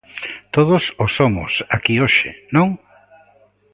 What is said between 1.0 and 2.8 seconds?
o somos aquí hoxe, non?